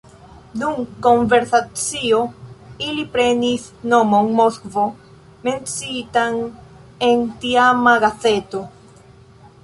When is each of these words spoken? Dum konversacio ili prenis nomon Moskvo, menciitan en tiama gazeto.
Dum 0.59 0.77
konversacio 1.07 2.21
ili 2.85 3.03
prenis 3.15 3.67
nomon 3.91 4.31
Moskvo, 4.39 4.85
menciitan 5.49 6.39
en 7.09 7.21
tiama 7.45 7.93
gazeto. 8.05 8.63